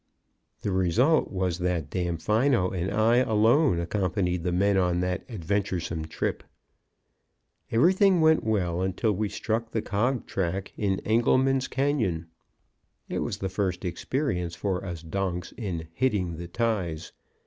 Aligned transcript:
The 0.63 0.71
result 0.71 1.29
was 1.29 1.59
that 1.59 1.91
Damfino 1.91 2.71
and 2.71 2.89
I 2.89 3.17
alone 3.17 3.79
accompanied 3.79 4.41
the 4.43 4.51
men 4.51 4.75
on 4.75 4.99
that 5.01 5.23
adventuresome 5.29 6.05
trip. 6.05 6.43
Everything 7.71 8.19
went 8.19 8.43
well 8.43 8.81
until 8.81 9.11
we 9.11 9.29
struck 9.29 9.69
the 9.69 9.81
cog 9.83 10.25
track 10.25 10.73
in 10.75 11.01
Engleman's 11.05 11.67
Canyon. 11.67 12.25
It 13.09 13.19
was 13.19 13.37
the 13.37 13.47
first 13.47 13.85
experience 13.85 14.55
for 14.55 14.83
us 14.83 15.03
donks 15.03 15.51
in 15.55 15.87
"hitting 15.93 16.37
the 16.37 16.47
ties." 16.47 17.11